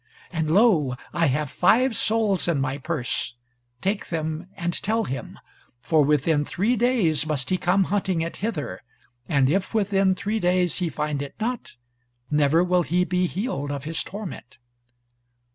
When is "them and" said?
4.07-4.73